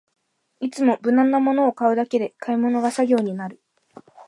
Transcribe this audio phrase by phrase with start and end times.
[0.61, 3.61] いつも無難なものを買うだけで買い物が作業になる